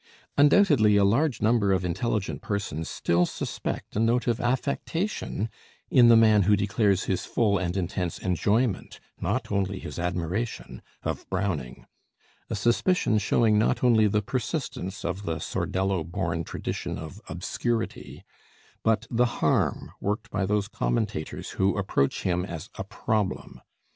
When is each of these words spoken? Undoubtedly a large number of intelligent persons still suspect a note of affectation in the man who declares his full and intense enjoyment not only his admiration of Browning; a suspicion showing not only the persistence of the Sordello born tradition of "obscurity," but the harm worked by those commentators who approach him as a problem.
Undoubtedly 0.35 0.95
a 0.97 1.03
large 1.03 1.43
number 1.43 1.71
of 1.71 1.85
intelligent 1.85 2.41
persons 2.41 2.89
still 2.89 3.23
suspect 3.23 3.95
a 3.95 3.99
note 3.99 4.25
of 4.25 4.41
affectation 4.41 5.47
in 5.91 6.07
the 6.07 6.15
man 6.17 6.41
who 6.41 6.55
declares 6.55 7.03
his 7.03 7.23
full 7.23 7.59
and 7.59 7.77
intense 7.77 8.17
enjoyment 8.17 8.99
not 9.19 9.51
only 9.51 9.77
his 9.77 9.99
admiration 9.99 10.81
of 11.03 11.29
Browning; 11.29 11.85
a 12.49 12.55
suspicion 12.55 13.19
showing 13.19 13.59
not 13.59 13.83
only 13.83 14.07
the 14.07 14.23
persistence 14.23 15.05
of 15.05 15.21
the 15.21 15.35
Sordello 15.37 16.03
born 16.03 16.43
tradition 16.45 16.97
of 16.97 17.21
"obscurity," 17.29 18.23
but 18.81 19.05
the 19.11 19.27
harm 19.37 19.91
worked 20.01 20.31
by 20.31 20.47
those 20.47 20.67
commentators 20.67 21.51
who 21.51 21.77
approach 21.77 22.23
him 22.23 22.43
as 22.43 22.71
a 22.73 22.83
problem. 22.83 23.61